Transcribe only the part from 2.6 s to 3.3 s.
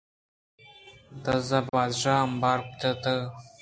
جتگ